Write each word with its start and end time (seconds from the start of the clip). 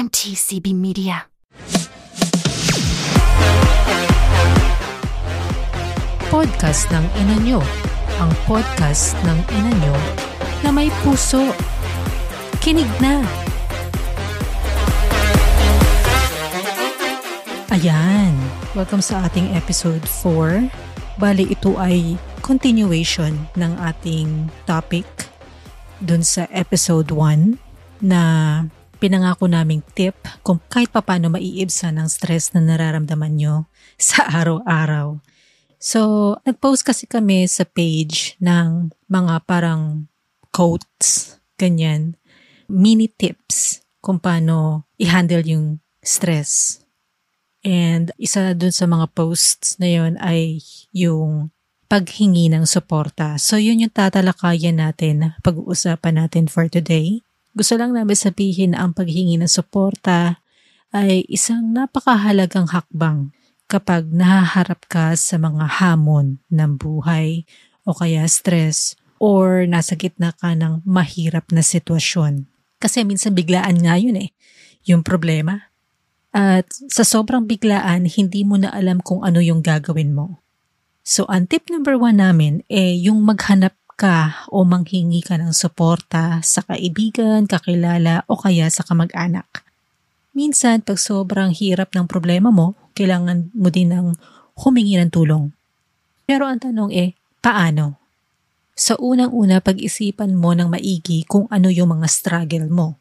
and 0.00 0.08
TCB 0.16 0.72
Media. 0.72 1.28
Podcast 6.32 6.88
ng 6.88 7.04
ina 7.20 7.36
nyo. 7.44 7.60
Ang 8.16 8.32
podcast 8.48 9.12
ng 9.28 9.36
ina 9.60 9.68
nyo 9.76 9.96
na 10.64 10.72
may 10.72 10.88
puso. 11.04 11.52
Kinig 12.64 12.88
na! 12.96 13.20
Ayan! 17.68 18.32
Welcome 18.72 19.04
sa 19.04 19.28
ating 19.28 19.52
episode 19.52 20.08
4. 20.24 21.20
Bali, 21.20 21.52
ito 21.52 21.76
ay 21.76 22.16
continuation 22.40 23.36
ng 23.52 23.76
ating 23.76 24.48
topic 24.64 25.04
dun 26.00 26.24
sa 26.24 26.48
episode 26.56 27.12
1 27.12 27.60
na 28.00 28.64
pinangako 29.00 29.48
naming 29.48 29.80
tip 29.96 30.14
kung 30.44 30.60
kahit 30.68 30.92
papano 30.92 31.32
maiibsan 31.32 31.96
ang 31.96 32.12
stress 32.12 32.52
na 32.52 32.60
nararamdaman 32.60 33.32
nyo 33.34 33.54
sa 33.96 34.28
araw-araw. 34.28 35.16
So, 35.80 36.36
nag-post 36.44 36.84
kasi 36.84 37.08
kami 37.08 37.48
sa 37.48 37.64
page 37.64 38.36
ng 38.36 38.92
mga 39.08 39.48
parang 39.48 40.12
quotes, 40.52 41.40
ganyan, 41.56 42.20
mini 42.68 43.08
tips 43.08 43.80
kung 44.04 44.20
paano 44.20 44.84
i-handle 45.00 45.40
yung 45.48 45.66
stress. 46.04 46.84
And 47.64 48.12
isa 48.20 48.52
dun 48.52 48.76
sa 48.76 48.84
mga 48.84 49.08
posts 49.16 49.80
na 49.80 49.88
yun 49.88 50.20
ay 50.20 50.60
yung 50.92 51.48
paghingi 51.88 52.52
ng 52.52 52.68
suporta. 52.68 53.40
So, 53.40 53.56
yun 53.56 53.82
yung 53.82 53.92
tatalakayan 53.92 54.78
natin, 54.78 55.34
pag-uusapan 55.40 56.22
natin 56.22 56.44
for 56.46 56.68
today. 56.68 57.24
Gusto 57.50 57.74
lang 57.74 57.90
namin 57.90 58.14
sabihin 58.14 58.72
na 58.72 58.86
ang 58.86 58.94
paghingi 58.94 59.34
ng 59.38 59.50
suporta 59.50 60.38
ay 60.94 61.26
isang 61.26 61.74
napakahalagang 61.74 62.70
hakbang 62.70 63.34
kapag 63.70 64.10
nahaharap 64.10 64.82
ka 64.90 65.14
sa 65.14 65.38
mga 65.38 65.82
hamon 65.82 66.42
ng 66.50 66.72
buhay 66.78 67.46
o 67.86 67.94
kaya 67.94 68.26
stress 68.26 68.98
or 69.22 69.66
nasa 69.66 69.94
gitna 69.94 70.34
ka 70.34 70.54
ng 70.54 70.82
mahirap 70.82 71.50
na 71.54 71.62
sitwasyon. 71.62 72.50
Kasi 72.80 73.04
minsan 73.04 73.36
biglaan 73.36 73.78
nga 73.82 73.94
yun 74.00 74.16
eh, 74.18 74.34
yung 74.88 75.04
problema. 75.06 75.70
At 76.30 76.70
sa 76.88 77.02
sobrang 77.02 77.44
biglaan, 77.44 78.06
hindi 78.06 78.46
mo 78.46 78.56
na 78.56 78.70
alam 78.70 79.02
kung 79.02 79.26
ano 79.26 79.42
yung 79.42 79.60
gagawin 79.60 80.14
mo. 80.14 80.40
So, 81.02 81.26
ang 81.26 81.50
tip 81.50 81.66
number 81.66 81.98
one 81.98 82.22
namin 82.22 82.62
eh 82.70 82.94
yung 82.94 83.26
maghanap 83.26 83.74
ka 84.00 84.48
o 84.48 84.64
manghingi 84.64 85.20
ka 85.20 85.36
ng 85.36 85.52
suporta 85.52 86.40
sa 86.40 86.64
kaibigan, 86.64 87.44
kakilala 87.44 88.24
o 88.24 88.40
kaya 88.40 88.72
sa 88.72 88.80
kamag-anak. 88.80 89.68
Minsan, 90.32 90.80
pag 90.80 90.96
sobrang 90.96 91.52
hirap 91.52 91.92
ng 91.92 92.08
problema 92.08 92.48
mo, 92.48 92.72
kailangan 92.96 93.52
mo 93.52 93.68
din 93.68 93.92
ng 93.92 94.16
humingi 94.64 94.96
ng 94.96 95.12
tulong. 95.12 95.52
Pero 96.24 96.48
ang 96.48 96.56
tanong 96.56 96.88
eh, 96.96 97.12
paano? 97.44 98.00
Sa 98.72 98.96
unang-una, 98.96 99.60
pag-isipan 99.60 100.32
mo 100.32 100.56
ng 100.56 100.72
maigi 100.72 101.28
kung 101.28 101.44
ano 101.52 101.68
yung 101.68 102.00
mga 102.00 102.08
struggle 102.08 102.72
mo. 102.72 102.96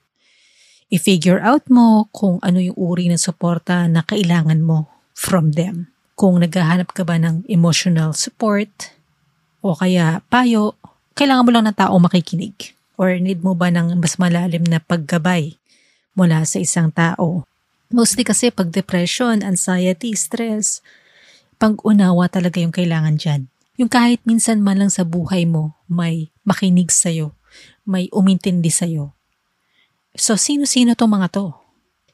I-figure 0.89 1.37
out 1.39 1.69
mo 1.69 2.09
kung 2.09 2.41
ano 2.41 2.57
yung 2.57 2.73
uri 2.73 3.13
ng 3.13 3.21
suporta 3.21 3.85
na 3.85 4.01
kailangan 4.01 4.65
mo 4.65 4.89
from 5.13 5.53
them. 5.53 5.93
Kung 6.17 6.41
naghahanap 6.41 6.91
ka 6.91 7.05
ba 7.05 7.21
ng 7.21 7.45
emotional 7.45 8.17
support 8.17 8.91
o 9.61 9.77
kaya 9.77 10.25
payo, 10.33 10.78
kailangan 11.19 11.43
mo 11.43 11.51
lang 11.51 11.67
ng 11.67 11.75
tao 11.75 11.91
makikinig. 11.99 12.71
Or 12.95 13.11
need 13.19 13.43
mo 13.43 13.51
ba 13.51 13.67
ng 13.67 13.99
mas 13.99 14.15
malalim 14.15 14.63
na 14.63 14.79
paggabay 14.79 15.59
mula 16.15 16.47
sa 16.47 16.63
isang 16.63 16.87
tao. 16.95 17.43
Mostly 17.91 18.23
kasi 18.23 18.55
pag 18.55 18.71
depression, 18.71 19.43
anxiety, 19.43 20.15
stress, 20.15 20.79
pag-unawa 21.59 22.31
talaga 22.31 22.63
yung 22.63 22.71
kailangan 22.71 23.19
dyan. 23.19 23.51
Yung 23.75 23.91
kahit 23.91 24.23
minsan 24.23 24.63
man 24.63 24.79
lang 24.79 24.91
sa 24.91 25.03
buhay 25.03 25.43
mo, 25.43 25.75
may 25.91 26.31
makinig 26.47 26.91
sa'yo, 26.91 27.35
may 27.83 28.07
umintindi 28.15 28.71
sa'yo. 28.71 29.11
So, 30.15 30.39
sino-sino 30.39 30.95
tong 30.95 31.15
mga 31.15 31.35
to? 31.35 31.55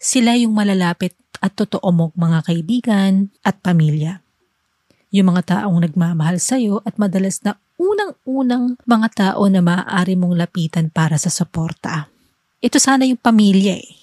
Sila 0.02 0.38
yung 0.38 0.54
malalapit 0.54 1.18
at 1.42 1.54
totoo 1.54 1.90
mong 1.94 2.14
mga 2.18 2.40
kaibigan 2.46 3.34
at 3.46 3.58
pamilya. 3.62 4.25
Yung 5.16 5.32
mga 5.32 5.64
taong 5.64 5.80
nagmamahal 5.80 6.44
sa'yo 6.44 6.84
at 6.84 7.00
madalas 7.00 7.40
na 7.48 7.56
unang-unang 7.80 8.76
mga 8.84 9.08
tao 9.16 9.48
na 9.48 9.64
maaari 9.64 10.20
mong 10.20 10.36
lapitan 10.36 10.92
para 10.92 11.16
sa 11.16 11.32
suporta. 11.32 12.12
Ito 12.60 12.76
sana 12.84 13.08
yung 13.08 13.24
pamilya 13.24 13.80
eh. 13.80 13.96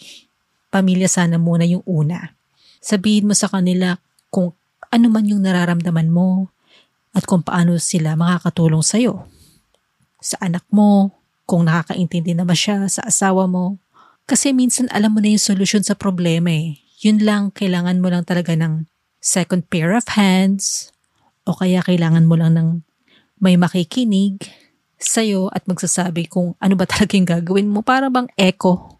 Pamilya 0.73 1.13
sana 1.13 1.37
muna 1.37 1.69
yung 1.69 1.85
una. 1.85 2.33
Sabihin 2.81 3.29
mo 3.29 3.37
sa 3.37 3.53
kanila 3.53 4.01
kung 4.33 4.57
ano 4.89 5.07
man 5.13 5.29
yung 5.29 5.45
nararamdaman 5.45 6.09
mo 6.09 6.49
at 7.13 7.29
kung 7.29 7.45
paano 7.45 7.77
sila 7.77 8.17
makakatulong 8.17 8.81
sa'yo. 8.81 9.29
Sa 10.17 10.41
anak 10.41 10.65
mo, 10.73 11.13
kung 11.45 11.69
nakakaintindi 11.69 12.33
naman 12.33 12.57
siya 12.57 12.89
sa 12.89 13.05
asawa 13.05 13.45
mo. 13.45 13.77
Kasi 14.25 14.57
minsan 14.57 14.89
alam 14.89 15.13
mo 15.13 15.21
na 15.21 15.29
yung 15.37 15.45
solusyon 15.45 15.85
sa 15.85 15.93
problema 15.93 16.49
eh. 16.49 16.81
Yun 17.05 17.21
lang, 17.21 17.53
kailangan 17.53 18.01
mo 18.01 18.09
lang 18.09 18.25
talaga 18.25 18.57
ng 18.57 18.89
second 19.21 19.69
pair 19.69 19.93
of 19.93 20.09
hands 20.17 20.89
o 21.47 21.55
kaya 21.57 21.83
kailangan 21.83 22.27
mo 22.27 22.39
lang 22.39 22.55
ng 22.55 22.69
may 23.43 23.59
makikinig 23.59 24.39
sa'yo 25.03 25.51
at 25.51 25.67
magsasabi 25.67 26.31
kung 26.31 26.55
ano 26.63 26.75
ba 26.79 26.87
talaga 26.91 27.19
yung 27.19 27.29
gagawin 27.29 27.69
mo 27.71 27.83
para 27.83 28.07
bang 28.07 28.31
echo. 28.39 28.99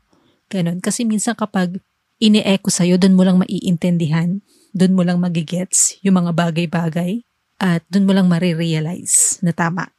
Ganon. 0.51 0.83
Kasi 0.83 1.07
minsan 1.07 1.39
kapag 1.39 1.79
ini-echo 2.19 2.71
sa'yo, 2.71 2.99
doon 2.99 3.15
mo 3.15 3.23
lang 3.23 3.39
maiintindihan, 3.39 4.43
doon 4.75 4.93
mo 4.95 5.03
lang 5.07 5.23
magigets 5.23 5.99
yung 6.03 6.23
mga 6.23 6.35
bagay-bagay 6.35 7.23
at 7.63 7.83
doon 7.87 8.07
mo 8.07 8.13
lang 8.15 8.27
marirealize 8.27 9.39
na 9.41 9.55
tama 9.55 9.91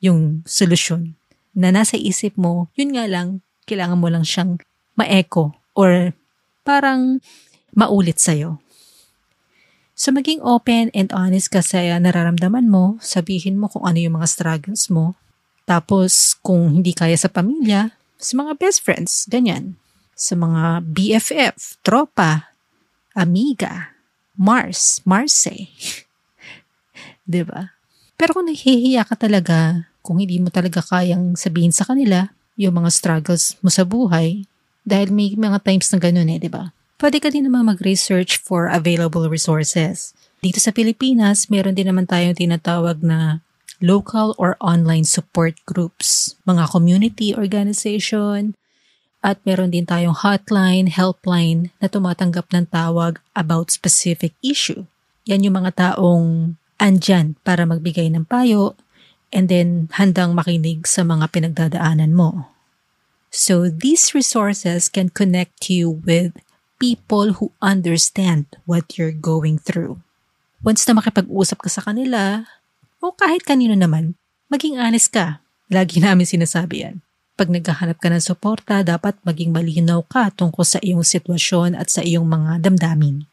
yung 0.00 0.42
solusyon 0.48 1.18
na 1.52 1.74
nasa 1.74 1.98
isip 1.98 2.38
mo, 2.38 2.70
yun 2.78 2.94
nga 2.96 3.04
lang, 3.10 3.42
kailangan 3.66 3.98
mo 4.00 4.08
lang 4.08 4.24
siyang 4.24 4.56
ma-echo 4.96 5.52
or 5.74 6.14
parang 6.62 7.18
maulit 7.74 8.16
sa'yo. 8.16 8.58
So 10.00 10.16
maging 10.16 10.40
open 10.40 10.88
and 10.96 11.12
honest 11.12 11.52
ka 11.52 11.60
sa 11.60 11.84
nararamdaman 12.00 12.72
mo, 12.72 12.96
sabihin 13.04 13.60
mo 13.60 13.68
kung 13.68 13.84
ano 13.84 14.00
yung 14.00 14.16
mga 14.16 14.32
struggles 14.32 14.88
mo. 14.88 15.12
Tapos 15.68 16.40
kung 16.40 16.80
hindi 16.80 16.96
kaya 16.96 17.20
sa 17.20 17.28
pamilya, 17.28 17.92
sa 18.16 18.32
mga 18.40 18.56
best 18.56 18.80
friends, 18.80 19.28
ganyan. 19.28 19.76
Sa 20.16 20.40
mga 20.40 20.88
BFF, 20.88 21.84
tropa, 21.84 22.48
amiga, 23.12 23.92
Mars, 24.40 25.04
Marse. 25.04 25.68
'Di 27.28 27.44
ba? 27.44 27.76
Pero 28.16 28.40
kung 28.40 28.48
nahihiya 28.48 29.04
ka 29.04 29.20
talaga, 29.20 29.84
kung 30.00 30.16
hindi 30.16 30.40
mo 30.40 30.48
talaga 30.48 30.80
kayang 30.80 31.36
sabihin 31.36 31.76
sa 31.76 31.84
kanila 31.84 32.32
yung 32.56 32.72
mga 32.72 32.88
struggles 32.88 33.60
mo 33.60 33.68
sa 33.68 33.84
buhay, 33.84 34.48
dahil 34.80 35.12
may 35.12 35.36
mga 35.36 35.60
times 35.60 35.92
na 35.92 36.00
ganun 36.00 36.32
eh, 36.32 36.40
di 36.40 36.48
ba? 36.48 36.72
Pwede 37.00 37.16
ka 37.16 37.32
din 37.32 37.48
naman 37.48 37.64
mag-research 37.64 38.44
for 38.44 38.68
available 38.68 39.24
resources. 39.32 40.12
Dito 40.44 40.60
sa 40.60 40.68
Pilipinas, 40.68 41.48
meron 41.48 41.72
din 41.72 41.88
naman 41.88 42.04
tayong 42.04 42.36
tinatawag 42.36 43.00
na 43.00 43.40
local 43.80 44.36
or 44.36 44.60
online 44.60 45.08
support 45.08 45.56
groups, 45.64 46.36
mga 46.44 46.68
community 46.68 47.32
organization, 47.32 48.52
at 49.24 49.40
meron 49.48 49.72
din 49.72 49.88
tayong 49.88 50.12
hotline, 50.12 50.92
helpline 50.92 51.72
na 51.80 51.88
tumatanggap 51.88 52.52
ng 52.52 52.68
tawag 52.68 53.16
about 53.32 53.72
specific 53.72 54.36
issue. 54.44 54.84
Yan 55.24 55.48
yung 55.48 55.56
mga 55.56 55.96
taong 55.96 56.60
andyan 56.76 57.40
para 57.40 57.64
magbigay 57.64 58.12
ng 58.12 58.28
payo 58.28 58.76
and 59.32 59.48
then 59.48 59.88
handang 59.96 60.36
makinig 60.36 60.84
sa 60.84 61.00
mga 61.00 61.32
pinagdadaanan 61.32 62.12
mo. 62.12 62.52
So 63.32 63.72
these 63.72 64.12
resources 64.12 64.92
can 64.92 65.08
connect 65.08 65.72
you 65.72 66.04
with 66.04 66.36
people 66.80 67.36
who 67.36 67.52
understand 67.60 68.48
what 68.64 68.96
you're 68.96 69.14
going 69.14 69.60
through. 69.60 70.00
Once 70.64 70.88
na 70.88 70.96
makipag-usap 70.96 71.60
ka 71.60 71.68
sa 71.68 71.84
kanila, 71.84 72.48
o 73.04 73.12
kahit 73.12 73.44
kanino 73.44 73.76
naman, 73.76 74.16
maging 74.48 74.80
honest 74.80 75.12
ka. 75.12 75.44
Lagi 75.68 76.00
namin 76.00 76.24
sinasabi 76.24 76.88
yan. 76.88 76.96
Pag 77.36 77.52
naghahanap 77.52 78.00
ka 78.00 78.08
ng 78.08 78.24
suporta, 78.24 78.80
dapat 78.80 79.16
maging 79.24 79.52
malinaw 79.52 80.04
ka 80.08 80.32
tungkol 80.32 80.64
sa 80.64 80.80
iyong 80.80 81.04
sitwasyon 81.04 81.76
at 81.76 81.92
sa 81.92 82.00
iyong 82.04 82.26
mga 82.26 82.64
damdamin. 82.64 83.24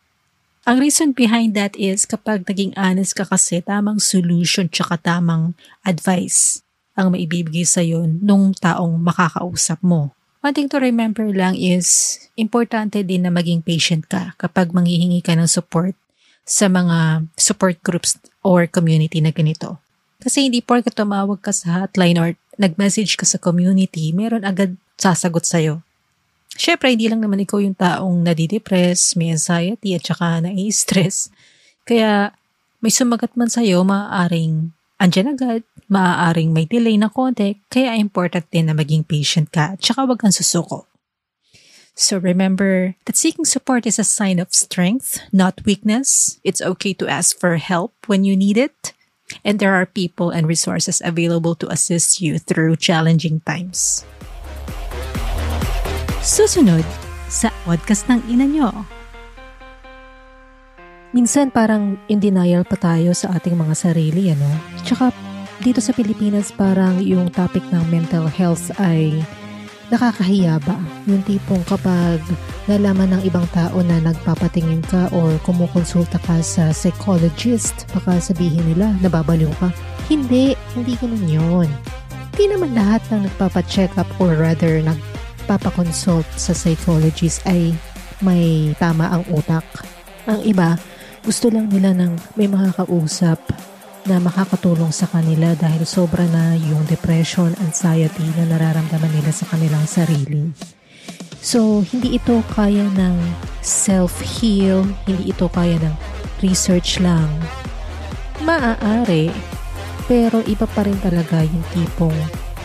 Ang 0.68 0.84
reason 0.84 1.16
behind 1.16 1.56
that 1.56 1.76
is 1.80 2.04
kapag 2.04 2.44
naging 2.44 2.76
honest 2.76 3.16
ka 3.16 3.24
kasi, 3.24 3.64
tamang 3.64 4.04
solution 4.04 4.68
tsaka 4.68 5.00
tamang 5.00 5.56
advice 5.88 6.60
ang 6.98 7.14
maibibigay 7.14 7.64
sa 7.64 7.86
iyo 7.86 8.04
nung 8.04 8.52
taong 8.58 8.98
makakausap 8.98 9.78
mo. 9.86 10.17
One 10.42 10.54
thing 10.54 10.70
to 10.70 10.78
remember 10.78 11.26
lang 11.34 11.58
is, 11.58 12.18
importante 12.38 13.02
din 13.02 13.26
na 13.26 13.34
maging 13.34 13.66
patient 13.66 14.06
ka 14.06 14.38
kapag 14.38 14.70
manghihingi 14.72 15.26
ka 15.26 15.34
ng 15.34 15.50
support 15.50 15.98
sa 16.48 16.70
mga 16.70 17.28
support 17.36 17.82
groups 17.82 18.16
or 18.46 18.70
community 18.70 19.20
na 19.20 19.34
ganito. 19.34 19.82
Kasi 20.22 20.48
hindi 20.48 20.62
porke 20.64 20.94
tumawag 20.94 21.42
ka 21.42 21.52
sa 21.52 21.84
hotline 21.84 22.18
or 22.18 22.30
nag-message 22.58 23.18
ka 23.18 23.26
sa 23.26 23.42
community, 23.42 24.14
meron 24.14 24.46
agad 24.46 24.78
sasagot 24.98 25.46
sa'yo. 25.46 25.82
Syempre, 26.58 26.90
hindi 26.90 27.06
lang 27.06 27.22
naman 27.22 27.46
ikaw 27.46 27.62
yung 27.62 27.78
taong 27.78 28.26
nadidepress, 28.26 29.14
may 29.14 29.30
anxiety 29.30 29.94
at 29.94 30.02
saka 30.02 30.42
nai-stress. 30.42 31.30
Kaya 31.86 32.34
may 32.82 32.90
sumagat 32.90 33.34
man 33.38 33.50
sa'yo, 33.50 33.86
maaaring 33.86 34.74
andyan 34.98 35.34
agad, 35.34 35.64
maaaring 35.90 36.52
may 36.52 36.66
delay 36.66 36.98
na 36.98 37.10
konti, 37.10 37.62
kaya 37.70 37.96
important 37.98 38.50
din 38.50 38.68
na 38.68 38.76
maging 38.76 39.06
patient 39.06 39.54
ka 39.54 39.78
at 39.78 39.82
saka 39.82 40.06
wag 40.06 40.20
kang 40.20 40.34
susuko. 40.34 40.90
So 41.98 42.22
remember 42.22 42.94
that 43.10 43.18
seeking 43.18 43.46
support 43.46 43.90
is 43.90 43.98
a 43.98 44.06
sign 44.06 44.38
of 44.38 44.54
strength, 44.54 45.18
not 45.34 45.66
weakness. 45.66 46.38
It's 46.46 46.62
okay 46.62 46.94
to 47.02 47.10
ask 47.10 47.34
for 47.34 47.58
help 47.58 47.94
when 48.06 48.22
you 48.22 48.38
need 48.38 48.58
it. 48.58 48.94
And 49.44 49.58
there 49.58 49.74
are 49.74 49.90
people 49.90 50.30
and 50.30 50.46
resources 50.46 51.02
available 51.04 51.58
to 51.58 51.68
assist 51.74 52.22
you 52.22 52.38
through 52.38 52.78
challenging 52.78 53.42
times. 53.50 54.06
Susunod 56.22 56.86
sa 57.28 57.50
podcast 57.66 58.08
ng 58.14 58.22
ina 58.30 58.46
nyo. 58.46 58.97
Minsan 61.18 61.50
parang 61.50 61.98
in 62.14 62.22
denial 62.22 62.62
pa 62.62 62.78
tayo 62.78 63.10
sa 63.18 63.34
ating 63.34 63.58
mga 63.58 63.74
sarili, 63.74 64.30
ano? 64.30 64.46
Tsaka 64.86 65.10
dito 65.66 65.82
sa 65.82 65.90
Pilipinas 65.90 66.54
parang 66.54 67.02
yung 67.02 67.34
topic 67.34 67.66
ng 67.74 67.90
mental 67.90 68.30
health 68.30 68.70
ay 68.78 69.26
nakakahiya 69.90 70.62
ba? 70.62 70.78
Yung 71.10 71.26
tipong 71.26 71.66
kapag 71.66 72.22
nalaman 72.70 73.18
ng 73.18 73.26
ibang 73.26 73.50
tao 73.50 73.82
na 73.82 73.98
nagpapatingin 73.98 74.86
ka 74.86 75.10
or 75.10 75.34
kumukonsulta 75.42 76.22
ka 76.22 76.38
sa 76.46 76.70
psychologist, 76.70 77.90
baka 77.98 78.22
sabihin 78.22 78.62
nila, 78.70 78.94
nababaliw 79.02 79.50
ka. 79.58 79.74
Hindi, 80.06 80.54
hindi 80.78 80.94
ganun 81.02 81.26
yun. 81.26 81.70
Hindi 82.38 82.46
naman 82.46 82.78
lahat 82.78 83.02
ng 83.10 83.26
nagpapacheck 83.26 83.90
up 83.98 84.06
or 84.22 84.38
rather 84.38 84.86
nagpapakonsult 84.86 86.30
sa 86.38 86.54
psychologist 86.54 87.42
ay 87.50 87.74
may 88.22 88.78
tama 88.78 89.10
ang 89.10 89.26
utak. 89.34 89.66
Ang 90.30 90.46
iba, 90.46 90.78
gusto 91.28 91.52
lang 91.52 91.68
nila 91.68 91.92
ng 91.92 92.40
may 92.40 92.48
makakausap 92.48 93.36
na 94.08 94.16
makakatulong 94.16 94.96
sa 94.96 95.12
kanila 95.12 95.52
dahil 95.60 95.84
sobra 95.84 96.24
na 96.24 96.56
yung 96.56 96.88
depression, 96.88 97.52
anxiety 97.60 98.24
na 98.40 98.48
nararamdaman 98.48 99.12
nila 99.12 99.36
sa 99.36 99.44
kanilang 99.52 99.84
sarili. 99.84 100.56
So, 101.44 101.84
hindi 101.92 102.16
ito 102.16 102.40
kaya 102.56 102.88
ng 102.96 103.20
self-heal, 103.60 104.88
hindi 105.04 105.36
ito 105.36 105.52
kaya 105.52 105.76
ng 105.84 105.96
research 106.40 107.04
lang. 107.04 107.28
Maaari, 108.48 109.28
pero 110.08 110.40
iba 110.48 110.64
pa 110.64 110.88
rin 110.88 110.96
talaga 111.04 111.44
yung 111.44 111.66
tipong 111.76 112.16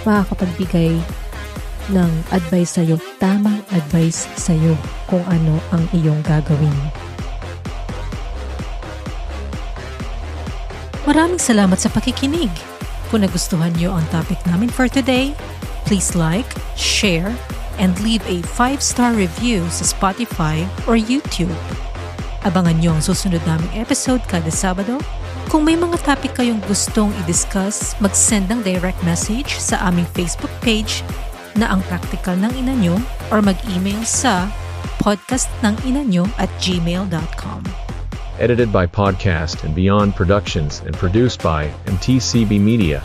makakapagbigay 0.06 0.94
ng 1.90 2.12
advice 2.30 2.78
sa'yo, 2.78 2.94
tamang 3.18 3.58
advice 3.74 4.30
sa'yo 4.38 4.78
kung 5.10 5.26
ano 5.26 5.58
ang 5.74 5.82
iyong 5.90 6.22
gagawin. 6.22 7.01
Maraming 11.12 11.36
salamat 11.36 11.76
sa 11.76 11.92
pakikinig. 11.92 12.48
Kung 13.12 13.20
nagustuhan 13.20 13.68
niyo 13.76 13.92
ang 13.92 14.00
topic 14.08 14.40
namin 14.48 14.72
for 14.72 14.88
today, 14.88 15.36
please 15.84 16.16
like, 16.16 16.48
share, 16.72 17.28
and 17.76 17.92
leave 18.00 18.24
a 18.24 18.40
5-star 18.56 19.12
review 19.12 19.60
sa 19.68 19.84
Spotify 19.84 20.64
or 20.88 20.96
YouTube. 20.96 21.52
Abangan 22.48 22.80
niyo 22.80 22.96
ang 22.96 23.04
susunod 23.04 23.44
naming 23.44 23.76
episode 23.76 24.24
kada 24.24 24.48
Sabado. 24.48 24.96
Kung 25.52 25.68
may 25.68 25.76
mga 25.76 26.00
topic 26.00 26.32
kayong 26.32 26.64
gustong 26.64 27.12
i-discuss, 27.20 27.92
mag-send 28.00 28.48
ng 28.48 28.64
direct 28.64 29.04
message 29.04 29.60
sa 29.60 29.84
aming 29.92 30.08
Facebook 30.16 30.52
page 30.64 31.04
na 31.60 31.76
ang 31.76 31.84
practical 31.92 32.40
ng 32.40 32.56
ina 32.56 32.96
or 33.28 33.44
mag-email 33.44 34.00
sa 34.08 34.48
podcastnanginanyo 35.04 36.24
at 36.40 36.48
gmail.com 36.56 37.81
edited 38.42 38.72
by 38.72 38.88
Podcast 38.88 39.62
and 39.62 39.72
Beyond 39.72 40.16
Productions 40.16 40.80
and 40.80 40.94
produced 40.96 41.42
by 41.42 41.68
MTCB 41.86 42.60
Media. 42.60 43.00